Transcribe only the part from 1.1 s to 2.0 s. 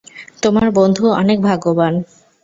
অনেক ভাগ্যবান।